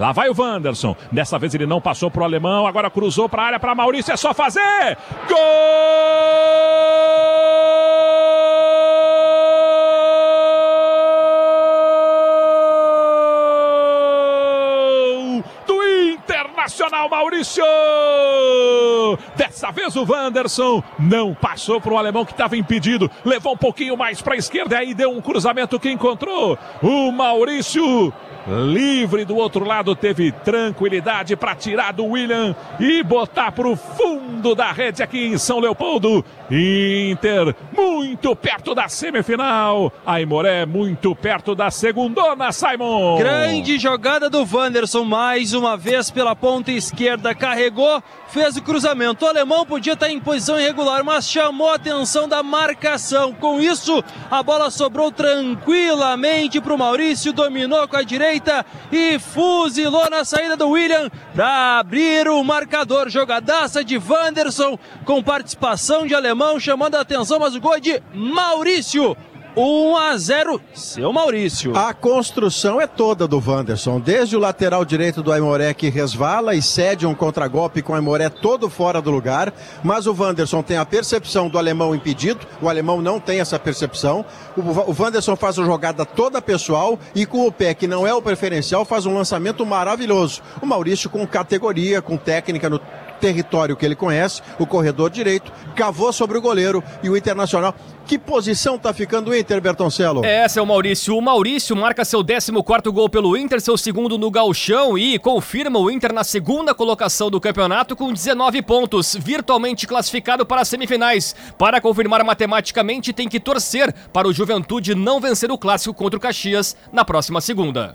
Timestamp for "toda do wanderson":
72.86-73.98